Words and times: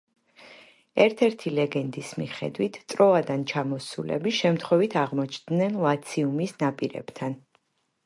ერთ-ერთი 1.03 1.53
ლეგენდის 1.57 2.15
მიხედვით 2.21 2.81
ტროადან 2.95 3.45
ჩამოსულები 3.53 4.35
შემთხვევით 4.41 4.99
აღმოჩდნენ 5.07 5.81
ლაციუმის 5.89 6.61
ნაპირებთან. 6.67 7.43